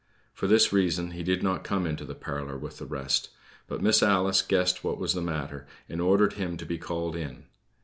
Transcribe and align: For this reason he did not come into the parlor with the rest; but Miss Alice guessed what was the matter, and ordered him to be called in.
For 0.33 0.47
this 0.47 0.73
reason 0.73 1.11
he 1.11 1.21
did 1.21 1.43
not 1.43 1.63
come 1.63 1.85
into 1.85 2.05
the 2.05 2.15
parlor 2.15 2.57
with 2.57 2.79
the 2.79 2.87
rest; 2.87 3.29
but 3.67 3.83
Miss 3.83 4.01
Alice 4.01 4.41
guessed 4.41 4.83
what 4.83 4.97
was 4.97 5.13
the 5.13 5.21
matter, 5.21 5.67
and 5.87 6.01
ordered 6.01 6.33
him 6.33 6.57
to 6.57 6.65
be 6.65 6.79
called 6.79 7.15
in. 7.15 7.43